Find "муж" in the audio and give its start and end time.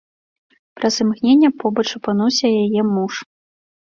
2.95-3.13